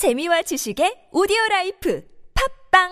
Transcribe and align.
재미와 0.00 0.40
지식의 0.40 1.10
오디오 1.12 1.36
라이프 1.50 2.02
팟빵 2.72 2.88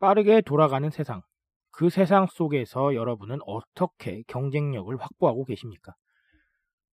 빠르게 0.00 0.42
돌아가는 0.42 0.90
세상. 0.90 1.22
그 1.70 1.88
세상 1.88 2.26
속에서 2.26 2.94
여러분은 2.94 3.38
어떻게 3.46 4.22
경쟁력을 4.26 4.94
확보하고 4.94 5.46
계십니까? 5.46 5.94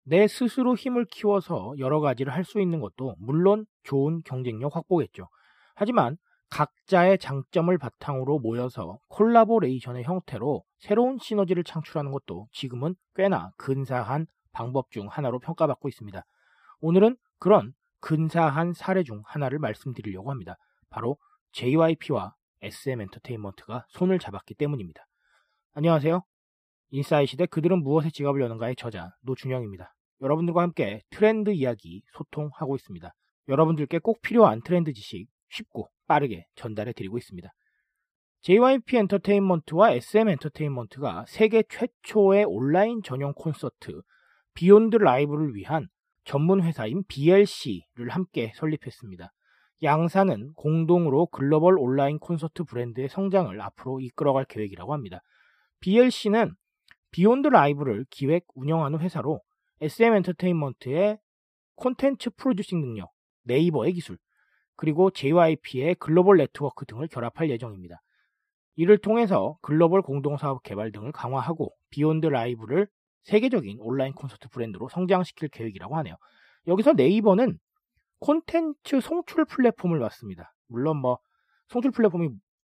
내 0.04 0.28
스스로 0.28 0.76
힘을 0.76 1.06
키워서 1.06 1.76
여러 1.78 2.00
가지를 2.00 2.34
할 2.34 2.44
수 2.44 2.60
있는 2.60 2.80
것도 2.80 3.14
물론 3.20 3.68
좋은 3.84 4.24
경쟁력 4.26 4.76
확보겠죠. 4.76 5.28
하지만 5.76 6.18
각자의 6.50 7.20
장점을 7.20 7.76
바탕으로 7.78 8.40
모여서 8.40 9.00
콜라보레이션의 9.10 10.04
형태로 10.04 10.64
새로운 10.80 11.18
시너지를 11.20 11.64
창출하는 11.64 12.12
것도 12.12 12.48
지금은 12.52 12.96
꽤나 13.16 13.52
근사한 13.58 14.28
방법 14.52 14.92
중 14.92 15.08
하나로 15.08 15.40
평가받고 15.40 15.88
있습니다. 15.88 16.24
오늘은 16.82 17.18
그런 17.38 17.74
근사한 18.02 18.74
사례 18.74 19.04
중 19.04 19.22
하나를 19.26 19.60
말씀드리려고 19.60 20.32
합니다. 20.32 20.58
바로 20.90 21.18
JYP와 21.52 22.36
SM 22.62 23.02
엔터테인먼트가 23.02 23.86
손을 23.90 24.20
잡았기 24.20 24.56
때문입니다. 24.56 25.06
안녕하세요. 25.74 26.24
인사이 26.92 27.28
시대 27.28 27.46
그들은 27.46 27.84
무엇에 27.84 28.10
지갑을 28.10 28.42
여는가의 28.42 28.76
저자 28.76 29.12
노준영입니다. 29.22 29.94
여러분들과 30.22 30.64
함께 30.64 31.02
트렌드 31.12 31.52
이야기 31.52 32.02
소통하고 32.14 32.76
있습니다. 32.76 33.14
여러분들께 33.48 34.00
꼭 34.00 34.22
필요한 34.22 34.62
트렌드 34.64 34.92
지식 34.94 35.28
쉽고 35.50 35.90
빠르게 36.10 36.48
전달해 36.56 36.92
드리고 36.92 37.18
있습니다. 37.20 37.48
JYP 38.42 38.98
엔터테인먼트와 38.98 39.92
SM 39.92 40.28
엔터테인먼트가 40.30 41.26
세계 41.28 41.64
최초의 41.70 42.46
온라인 42.46 43.02
전용 43.04 43.34
콘서트 43.34 44.02
비욘드 44.56 44.98
라이브를 44.98 45.56
위한 45.56 45.88
전문 46.26 46.64
회사인 46.64 47.04
BLC를 47.08 48.10
함께 48.10 48.52
설립했습니다. 48.56 49.32
양사는 49.84 50.54
공동으로 50.56 51.28
글로벌 51.28 51.78
온라인 51.78 52.18
콘서트 52.20 52.64
브랜드의 52.64 53.08
성장을 53.08 53.60
앞으로 53.62 54.00
이끌어갈 54.00 54.46
계획이라고 54.46 54.94
합니다. 54.94 55.22
BLC는 55.82 56.54
비욘드 57.12 57.48
라이브를 57.48 58.06
기획 58.10 58.46
운영하는 58.56 59.00
회사로 59.00 59.42
SM 59.82 60.14
엔터테인먼트의 60.16 61.20
콘텐츠 61.76 62.30
프로듀싱 62.32 62.82
능력, 62.82 63.12
네이버의 63.44 63.94
기술, 63.94 64.18
그리고 64.80 65.12
JYP의 65.12 65.96
글로벌 65.96 66.38
네트워크 66.38 66.86
등을 66.86 67.10
결합할 67.10 67.50
예정입니다. 67.50 68.02
이를 68.78 68.98
통해서 68.98 69.58
글로벌 69.62 70.02
공동사업 70.02 70.64
개발 70.64 70.94
등을 70.94 71.12
강화하고 71.12 71.76
비욘드 71.90 72.28
라이브를 72.28 72.88
세계적인 73.24 73.80
온라인 73.82 74.14
콘서트 74.14 74.48
브랜드로 74.48 74.88
성장시킬 74.88 75.50
계획이라고 75.50 75.98
하네요. 75.98 76.16
여기서 76.68 76.94
네이버는 76.94 77.60
콘텐츠 78.20 79.02
송출 79.02 79.44
플랫폼을 79.44 80.00
맡습니다. 80.00 80.54
물론 80.68 80.96
뭐 80.96 81.20
송출 81.68 81.92
플랫폼이 81.92 82.30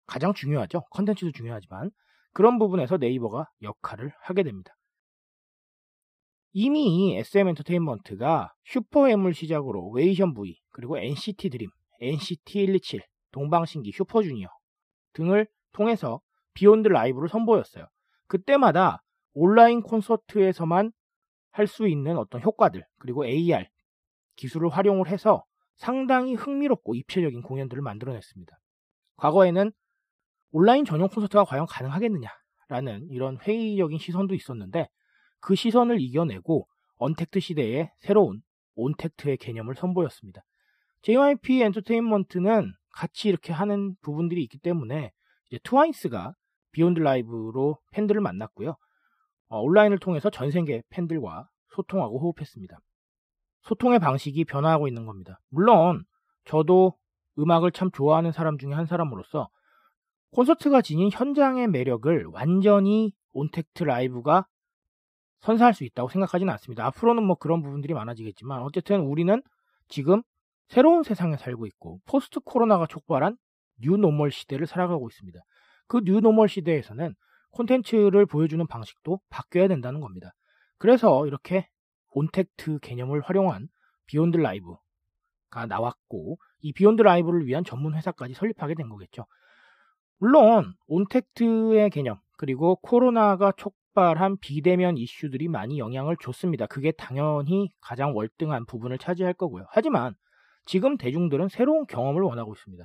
가장 0.07 0.33
중요하죠. 0.33 0.83
컨텐츠도 0.91 1.33
중요하지만 1.33 1.91
그런 2.33 2.61
부분에서 2.61 2.99
네이버가 2.99 3.51
역할을 3.63 4.13
하게 4.21 4.45
됩니다. 4.45 4.77
이미 6.53 7.17
SM 7.17 7.49
엔터테인먼트가 7.49 8.55
슈퍼엠을 8.65 9.35
시작으로 9.35 9.91
웨이션 9.91 10.35
V 10.35 10.57
그리고 10.71 10.99
NCT 10.99 11.51
드림, 11.51 11.69
NCT 12.01 12.67
127, 12.67 13.03
동방신기, 13.33 13.93
슈퍼주니어 13.93 14.49
등을 15.13 15.47
통해서 15.73 16.21
Beyond 16.55 16.89
LIVE를 16.89 17.29
선보였어요. 17.29 17.87
그때마다 18.27 19.03
온라인 19.35 19.83
콘서트에서만 19.83 20.93
할 21.53 21.67
수 21.67 21.89
있는 21.89 22.19
어떤 22.19 22.43
효과들 22.43 22.85
그리고 22.99 23.25
AR 23.25 23.65
기술을 24.37 24.69
활용을 24.69 25.09
해서 25.09 25.45
상당히 25.77 26.35
흥미롭고 26.35 26.95
입체적인 26.95 27.43
공연들을 27.43 27.83
만들어냈습니다. 27.83 28.59
과거에는 29.17 29.73
온라인 30.51 30.85
전용 30.85 31.09
콘서트가 31.09 31.45
과연 31.45 31.67
가능하겠느냐라는 31.67 33.09
이런 33.11 33.39
회의적인 33.39 33.99
시선도 33.99 34.35
있었는데 34.35 34.89
그 35.41 35.55
시선을 35.55 36.01
이겨내고 36.01 36.69
언택트 36.97 37.41
시대의 37.41 37.91
새로운 38.01 38.43
온택트의 38.75 39.39
개념을 39.39 39.75
선보였습니다. 39.77 40.43
JYP 41.03 41.63
엔터테인먼트는 41.63 42.73
같이 42.91 43.29
이렇게 43.29 43.53
하는 43.53 43.95
부분들이 44.01 44.43
있기 44.45 44.59
때문에 44.59 45.13
이제 45.49 45.59
트와이스가 45.63 46.35
Beyond 46.73 47.01
LIVE로 47.01 47.79
팬들을 47.93 48.21
만났고요. 48.21 48.77
어, 49.49 49.61
온라인을 49.61 49.99
통해서 49.99 50.31
전 50.31 50.51
세계 50.51 50.83
팬들과 50.91 51.49
소통하고 51.75 52.19
호흡했습니다. 52.19 52.79
소통의 53.63 53.99
방식이 53.99 54.45
변화하고 54.45 54.89
있는 54.89 55.07
겁니다. 55.07 55.41
물론 55.51 56.05
저도 56.45 56.95
음악을 57.39 57.73
참 57.73 57.91
좋아하는 57.91 58.33
사람 58.33 58.59
중에 58.59 58.73
한 58.73 58.87
사람으로서 58.87 59.49
콘서트가 60.33 60.83
지닌 60.83 61.11
현장의 61.13 61.69
매력을 61.69 62.27
완전히 62.33 63.13
온택트 63.33 63.85
라이브가 63.85 64.47
선사할 65.41 65.75
수 65.75 65.85
있다고 65.85 66.09
생각하지는 66.09 66.51
않습니다. 66.55 66.87
앞으로는 66.87 67.23
뭐 67.23 67.37
그런 67.37 67.63
부분들이 67.63 67.95
많아지겠지만 67.95 68.63
어쨌든 68.63 69.01
우리는 69.01 69.43
지금 69.89 70.23
새로운 70.69 71.03
세상에 71.03 71.37
살고 71.37 71.67
있고 71.67 72.01
포스트 72.07 72.41
코로나가 72.41 72.87
촉발한 72.87 73.37
뉴노멀 73.83 74.31
시대를 74.31 74.67
살아가고 74.67 75.09
있습니다. 75.09 75.39
그 75.87 76.01
뉴노멀 76.05 76.49
시대에서는 76.49 77.15
콘텐츠를 77.51 78.27
보여주는 78.27 78.67
방식도 78.67 79.21
바뀌어야 79.31 79.69
된다는 79.69 80.01
겁니다. 80.01 80.33
그래서 80.79 81.27
이렇게 81.27 81.69
온택트 82.11 82.79
개념을 82.81 83.21
활용한 83.21 83.69
Beyond 84.07 84.37
LIVE가 84.37 85.67
나왔고 85.69 86.39
이 86.61 86.73
Beyond 86.73 87.03
LIVE를 87.03 87.47
위한 87.47 87.65
전문 87.65 87.95
회사까지 87.95 88.35
설립하게 88.35 88.75
된 88.75 88.89
거겠죠. 88.89 89.27
물론 90.19 90.75
온택트의 90.87 91.91
개념 91.91 92.19
그리고 92.37 92.77
코로나가 92.77 93.53
촉발한 93.53 94.39
비대면 94.39 94.97
이슈들이 94.97 95.49
많이 95.49 95.79
영향을 95.79 96.17
줬습니다. 96.21 96.67
그게 96.67 96.93
당연히 96.93 97.71
가장 97.81 98.17
월등한 98.17 98.67
부분을 98.67 98.99
차지할 98.99 99.35
거고요. 99.35 99.67
하지만 99.71 100.15
지금 100.67 100.97
대중들은 100.97 101.49
새로운 101.49 101.87
경험을 101.87 102.23
원하고 102.23 102.53
있습니다. 102.53 102.85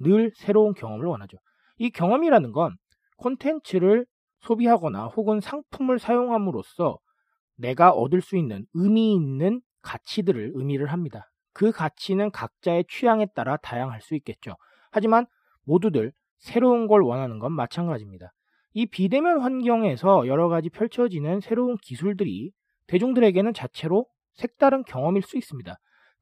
늘 0.00 0.32
새로운 0.36 0.74
경험을 0.74 1.06
원하죠. 1.06 1.36
이 1.78 1.90
경험이라는 1.90 2.52
건 2.52 2.76
콘텐츠를 3.18 4.06
소비하거나 4.40 5.06
혹은 5.06 5.40
상품을 5.40 5.98
사용함으로써 5.98 6.98
내가 7.56 7.90
얻을 7.90 8.20
수 8.20 8.36
있는 8.36 8.66
의미 8.74 9.14
있는 9.14 9.60
가치들을 9.82 10.52
의미를 10.54 10.86
합니다. 10.88 11.30
그 11.52 11.72
가치는 11.72 12.30
각자의 12.30 12.84
취향에 12.88 13.26
따라 13.34 13.56
다양할 13.56 14.00
수 14.02 14.14
있겠죠. 14.14 14.56
하지만 14.90 15.26
모두들 15.64 16.12
새로운 16.38 16.86
걸 16.86 17.02
원하는 17.02 17.38
건 17.38 17.52
마찬가지입니다. 17.52 18.32
이 18.74 18.86
비대면 18.86 19.40
환경에서 19.40 20.26
여러 20.26 20.48
가지 20.48 20.68
펼쳐지는 20.68 21.40
새로운 21.40 21.76
기술들이 21.78 22.52
대중들에게는 22.88 23.54
자체로 23.54 24.06
색다른 24.34 24.84
경험일 24.84 25.22
수 25.22 25.38
있습니다. 25.38 25.76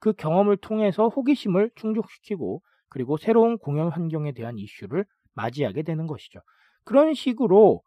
그 0.04 0.12
경험을 0.12 0.59
통해서 0.59 1.09
호기심을 1.09 1.70
충족시키고 1.76 2.60
그리고 2.91 3.16
새로운 3.16 3.56
공연 3.56 3.88
환경에 3.88 4.32
대한 4.32 4.59
이슈를 4.59 5.06
맞이하게 5.32 5.82
되는 5.82 6.06
것이죠. 6.06 6.41
그런 6.84 7.15
식으로 7.15 7.81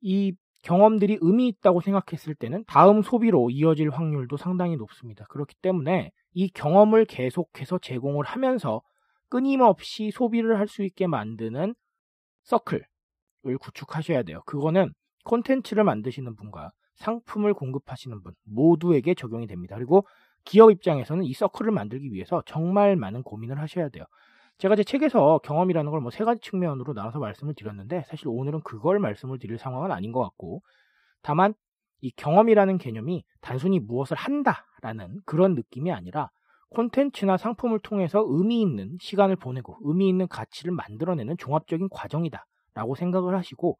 이 0.00 0.34
경험들이 0.62 1.18
의미 1.20 1.48
있다고 1.48 1.80
생각했을 1.80 2.36
때는 2.36 2.62
다음 2.68 3.02
소비로 3.02 3.50
이어질 3.50 3.90
확률도 3.90 4.36
상당히 4.36 4.76
높습니다. 4.76 5.24
그렇기 5.28 5.56
때문에 5.62 6.12
이 6.32 6.48
경험을 6.48 7.06
계속해서 7.06 7.80
제공을 7.80 8.24
하면서 8.24 8.80
끊임없이 9.28 10.12
소비를 10.12 10.60
할 10.60 10.68
수 10.68 10.84
있게 10.84 11.08
만드는 11.08 11.74
서클을 12.44 12.86
구축하셔야 13.60 14.22
돼요. 14.22 14.42
그거는 14.46 14.92
콘텐츠를 15.24 15.82
만드시는 15.82 16.36
분과 16.36 16.70
상품을 16.94 17.52
공급하시는 17.52 18.22
분 18.22 18.32
모두에게 18.44 19.14
적용이 19.14 19.48
됩니다. 19.48 19.74
그리고 19.74 20.06
기업 20.44 20.70
입장에서는 20.70 21.24
이 21.24 21.32
서클을 21.32 21.70
만들기 21.72 22.12
위해서 22.12 22.42
정말 22.46 22.96
많은 22.96 23.22
고민을 23.22 23.60
하셔야 23.60 23.88
돼요. 23.88 24.04
제가 24.58 24.76
제 24.76 24.84
책에서 24.84 25.38
경험이라는 25.38 25.90
걸 25.90 26.00
뭐 26.00 26.10
세 26.10 26.24
가지 26.24 26.40
측면으로 26.40 26.92
나눠서 26.92 27.18
말씀을 27.18 27.54
드렸는데 27.54 28.04
사실 28.06 28.28
오늘은 28.28 28.60
그걸 28.62 28.98
말씀을 29.00 29.38
드릴 29.38 29.58
상황은 29.58 29.90
아닌 29.92 30.12
것 30.12 30.20
같고 30.22 30.62
다만 31.22 31.54
이 32.00 32.10
경험이라는 32.12 32.78
개념이 32.78 33.24
단순히 33.40 33.80
무엇을 33.80 34.16
한다라는 34.16 35.20
그런 35.24 35.54
느낌이 35.54 35.90
아니라 35.92 36.30
콘텐츠나 36.70 37.36
상품을 37.36 37.78
통해서 37.80 38.24
의미 38.28 38.60
있는 38.60 38.96
시간을 39.00 39.36
보내고 39.36 39.78
의미 39.82 40.08
있는 40.08 40.28
가치를 40.28 40.72
만들어내는 40.72 41.36
종합적인 41.38 41.88
과정이다라고 41.90 42.94
생각을 42.96 43.36
하시고 43.36 43.78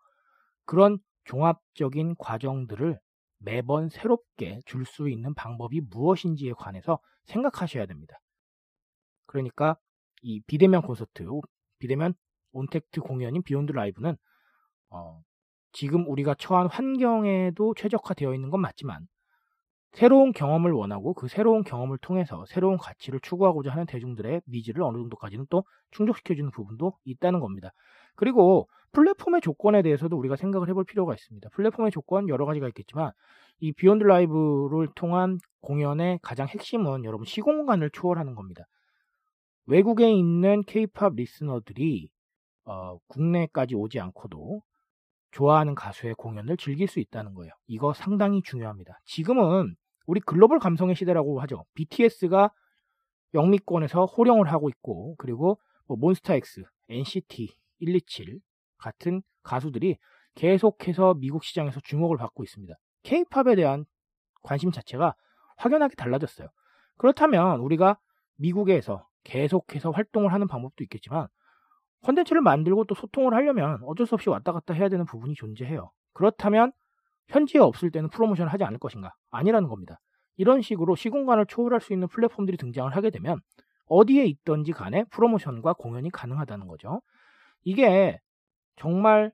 그런 0.66 0.98
종합적인 1.24 2.16
과정들을 2.18 2.98
매번 3.44 3.88
새롭게 3.88 4.60
줄 4.66 4.84
수 4.86 5.08
있는 5.08 5.34
방법이 5.34 5.80
무엇인지에 5.82 6.52
관해서 6.54 7.00
생각하셔야 7.24 7.86
됩니다. 7.86 8.20
그러니까 9.26 9.76
이 10.22 10.40
비대면 10.40 10.82
콘서트, 10.82 11.24
비대면 11.78 12.14
온택트 12.52 13.00
공연인 13.00 13.42
Beyond 13.42 13.72
LIVE는 13.72 14.16
어, 14.90 15.22
지금 15.72 16.08
우리가 16.08 16.34
처한 16.36 16.68
환경에도 16.68 17.74
최적화되어 17.74 18.34
있는 18.34 18.50
건 18.50 18.62
맞지만 18.62 19.08
새로운 19.94 20.32
경험을 20.32 20.72
원하고 20.72 21.14
그 21.14 21.28
새로운 21.28 21.62
경험을 21.62 21.98
통해서 21.98 22.44
새로운 22.48 22.78
가치를 22.78 23.20
추구하고자 23.20 23.70
하는 23.70 23.86
대중들의 23.86 24.42
needs를 24.48 24.82
어느 24.82 24.98
정도까지는 24.98 25.46
또 25.50 25.64
충족시켜주는 25.92 26.50
부분도 26.50 26.98
있다는 27.04 27.40
겁니다. 27.40 27.70
그리고 28.16 28.68
플랫폼의 28.92 29.40
조건에 29.40 29.82
대해서도 29.82 30.16
우리가 30.16 30.36
생각을 30.36 30.68
해볼 30.68 30.84
필요가 30.84 31.14
있습니다. 31.14 31.48
플랫폼의 31.50 31.92
조건 31.92 32.28
여러 32.28 32.44
가지가 32.44 32.68
있겠지만 32.68 33.12
이 33.60 33.72
Beyond 33.72 34.02
LIVE를 34.02 34.88
통한 34.94 35.38
공연의 35.60 36.18
가장 36.22 36.48
핵심은 36.48 37.04
여러분 37.04 37.24
시공간을 37.24 37.90
초월하는 37.90 38.34
겁니다. 38.34 38.64
외국에 39.66 40.12
있는 40.12 40.62
케이팝 40.64 41.14
listener들이 41.14 42.08
어, 42.64 42.98
국내까지 43.08 43.74
오지 43.74 44.00
않고도 44.00 44.60
좋아하는 45.30 45.74
가수의 45.74 46.14
공연을 46.14 46.56
즐길 46.56 46.88
수 46.88 47.00
있다는 47.00 47.34
거예요. 47.34 47.52
이거 47.66 47.92
상당히 47.92 48.42
중요합니다. 48.42 49.00
지금은 49.04 49.74
우리 50.06 50.20
글로벌 50.20 50.58
감성의 50.58 50.94
시대라고 50.96 51.40
하죠. 51.42 51.64
BTS가 51.74 52.50
영미권에서 53.34 54.06
호령을 54.06 54.50
하고 54.50 54.68
있고 54.68 55.16
그리고 55.16 55.58
뭐 55.86 55.96
몬스타엑스, 55.96 56.62
NCT 56.88 57.54
127 57.80 58.40
같은 58.78 59.22
가수들이 59.42 59.98
계속해서 60.34 61.14
미국 61.14 61.44
시장에서 61.44 61.80
주목을 61.80 62.16
받고 62.16 62.44
있습니다. 62.44 62.74
K-팝에 63.02 63.54
대한 63.56 63.84
관심 64.42 64.70
자체가 64.70 65.14
확연하게 65.56 65.94
달라졌어요. 65.96 66.48
그렇다면 66.96 67.60
우리가 67.60 67.98
미국에서 68.36 69.06
계속해서 69.24 69.90
활동을 69.90 70.32
하는 70.32 70.46
방법도 70.46 70.84
있겠지만 70.84 71.28
컨텐츠를 72.02 72.42
만들고 72.42 72.84
또 72.84 72.94
소통을 72.94 73.34
하려면 73.34 73.78
어쩔 73.84 74.06
수 74.06 74.14
없이 74.14 74.28
왔다 74.28 74.52
갔다 74.52 74.74
해야 74.74 74.88
되는 74.88 75.06
부분이 75.06 75.34
존재해요. 75.34 75.90
그렇다면 76.12 76.72
현지에 77.28 77.60
없을 77.60 77.90
때는 77.90 78.10
프로모션을 78.10 78.52
하지 78.52 78.64
않을 78.64 78.78
것인가? 78.78 79.14
아니라는 79.30 79.68
겁니다. 79.68 79.98
이런 80.36 80.62
식으로 80.62 80.96
시공간을 80.96 81.46
초월할 81.46 81.80
수 81.80 81.92
있는 81.92 82.08
플랫폼들이 82.08 82.56
등장을 82.56 82.94
하게 82.94 83.10
되면 83.10 83.40
어디에 83.86 84.24
있던지 84.24 84.72
간에 84.72 85.04
프로모션과 85.10 85.74
공연이 85.74 86.10
가능하다는 86.10 86.66
거죠. 86.66 87.00
이게 87.62 88.18
정말 88.76 89.32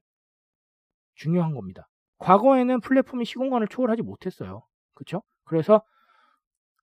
중요한 1.14 1.54
겁니다. 1.54 1.88
과거에는 2.18 2.80
플랫폼이 2.80 3.24
시공간을 3.24 3.68
초월하지 3.68 4.02
못했어요. 4.02 4.62
그렇죠? 4.94 5.22
그래서 5.44 5.82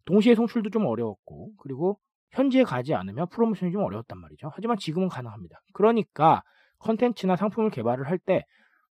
동시에 0.05 0.35
송출도 0.35 0.69
좀 0.71 0.85
어려웠고 0.85 1.51
그리고 1.57 1.99
현지에 2.31 2.63
가지 2.63 2.93
않으면 2.93 3.27
프로모션이 3.29 3.71
좀 3.71 3.83
어려웠단 3.83 4.17
말이죠. 4.19 4.51
하지만 4.53 4.77
지금은 4.77 5.09
가능합니다. 5.09 5.59
그러니까 5.73 6.43
컨텐츠나 6.79 7.35
상품을 7.35 7.69
개발을 7.69 8.07
할 8.07 8.17
때 8.19 8.45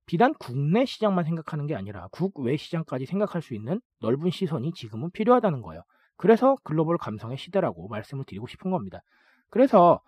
비단 0.06 0.34
국내 0.34 0.84
시장만 0.84 1.24
생각하는 1.24 1.66
게 1.66 1.74
아니라 1.74 2.08
국외 2.12 2.56
시장까지 2.56 3.06
생각할 3.06 3.42
수 3.42 3.54
있는 3.54 3.80
넓은 4.00 4.30
시선이 4.30 4.72
지금은 4.72 5.10
필요하다는 5.10 5.62
거예요. 5.62 5.82
그래서 6.16 6.56
글로벌 6.62 6.96
감성의 6.96 7.36
시대라고 7.36 7.88
말씀을 7.88 8.24
드리고 8.24 8.46
싶은 8.46 8.70
겁니다. 8.70 9.00
그래서 9.50 10.00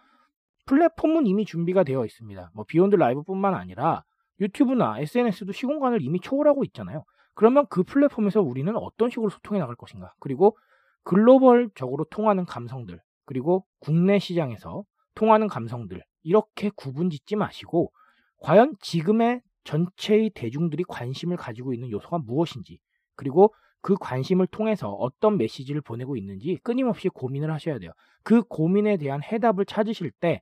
플랫폼은 0.67 1.27
이미 1.27 1.45
준비가 1.45 1.83
되어 1.83 2.05
있습니다. 2.05 2.50
뭐 2.55 2.65
Beyond 2.67 2.97
LIVE뿐만 2.97 3.55
아니라 3.55 4.05
유튜브나 4.41 5.00
SNS도 5.00 5.53
시공간을 5.53 6.03
이미 6.03 6.21
초월하고 6.21 6.65
있잖아요. 6.65 7.05
그러면 7.35 7.67
그 7.69 7.83
플랫폼에서 7.83 8.41
우리는 8.41 8.75
어떤 8.77 9.11
식으로 9.11 9.31
소통해 9.31 9.59
나갈 9.61 9.77
것인가? 9.77 10.12
그리고 10.21 10.56
글로벌적으로 11.05 12.05
통하는 12.11 12.44
감성들, 12.44 13.01
그리고 13.25 13.65
국내 13.81 14.19
시장에서 14.19 14.85
통하는 15.15 15.49
감성들 15.49 16.03
이렇게 16.23 16.71
구분 16.77 17.11
짓지 17.11 17.37
마시고 17.37 17.93
과연 18.41 18.75
지금의 18.81 19.41
전체의 19.69 20.31
대중들이 20.31 20.82
관심을 20.88 21.37
가지고 21.37 21.75
있는 21.75 21.91
요소가 21.91 22.19
무엇인지 22.19 22.79
그리고 23.17 23.55
그 23.82 23.97
관심을 24.00 24.47
통해서 24.47 24.88
어떤 24.88 25.37
메시지를 25.37 25.82
보내고 25.82 26.17
있는지 26.17 26.59
끊임없이 26.62 27.11
고민을 27.11 27.53
하셔야 27.53 27.79
돼요. 27.79 27.93
그 28.23 28.43
고민에 28.43 28.97
대한 28.97 29.23
해답을 29.23 29.67
찾으실 29.67 30.11
때 30.11 30.41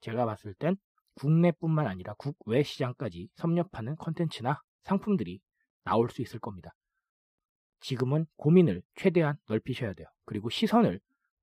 제가 0.00 0.24
봤을 0.24 0.54
땐 0.54 0.76
국내뿐만 1.16 1.86
아니라 1.86 2.14
국외 2.14 2.62
시장까지 2.62 3.28
섭렵하는 3.34 3.96
컨텐츠나 3.96 4.62
상품들이 4.84 5.40
나올 5.84 6.08
수 6.08 6.22
있을 6.22 6.40
겁니다. 6.40 6.74
지금은 7.80 8.24
고민을 8.36 8.82
최대한 8.94 9.36
넓히셔야 9.48 9.92
돼요. 9.92 10.06
그리고 10.24 10.48
시선을 10.48 10.98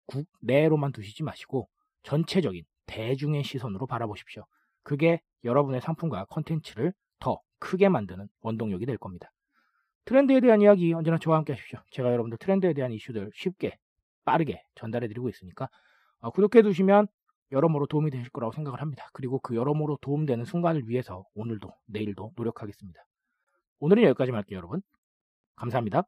국내로만 0.08 0.94
두시지 0.94 1.22
마시고 1.22 1.70
전체적인 2.02 2.64
대중의 2.88 3.44
시선으로 3.44 3.86
바라보십시오. 3.86 4.46
그게 4.82 5.22
여러분의 5.44 5.82
상품과 5.82 6.26
컨텐츠를 6.26 6.92
더 6.92 7.00
크게 7.60 7.90
만드는 7.90 8.28
원동력이 8.42 8.86
될 8.86 8.98
겁니다. 8.98 9.32
트렌드에 10.06 10.40
대한 10.40 10.62
이야기 10.62 10.94
언제나 10.94 11.18
저와 11.18 11.38
함께 11.38 11.54
하십시오. 11.54 11.80
제가 11.92 12.12
여러분들 12.12 12.38
트렌드에 12.40 12.74
대한 12.74 12.92
이슈들 12.92 13.32
쉽게 13.34 13.78
빠르게 14.26 14.64
전달해 14.76 15.08
드리고 15.08 15.30
있으니까 15.30 15.70
어, 16.20 16.32
구독해 16.32 16.64
두시면 16.64 17.08
여러모로 17.52 17.88
도움이 17.88 18.12
되실 18.12 18.30
거라고 18.30 18.54
생각을 18.54 18.82
합니다. 18.82 19.10
그리고 19.14 19.40
그 19.40 19.56
여러모로 19.56 19.98
도움되는 20.02 20.46
순간을 20.46 20.88
위해서 20.88 21.26
오늘도 21.36 21.72
내일도 21.88 22.32
노력하겠습니다. 22.36 23.00
오늘은 23.80 24.04
여기까지만 24.04 24.40
할게요, 24.40 24.58
여러분. 24.58 24.82
감사합니다. 25.56 26.04